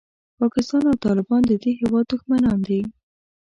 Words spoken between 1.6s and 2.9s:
دې هېواد دښمنان دي.